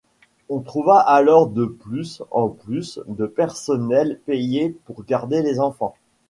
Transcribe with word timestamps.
On 0.49 0.61
trouva 0.61 0.97
alors 0.97 1.45
de 1.47 1.65
plus 1.65 2.23
en 2.31 2.49
plus 2.49 2.99
de 3.07 3.27
personnel 3.27 4.19
payé 4.25 4.75
pour 4.85 5.05
garder 5.05 5.43
les 5.43 5.59
enfants. 5.59 5.93